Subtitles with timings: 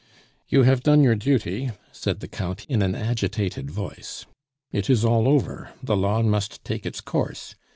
[0.49, 4.25] "You have done your duty," said the Count in an agitated voice.
[4.71, 5.73] "It is all over.
[5.83, 7.53] The law must take its course.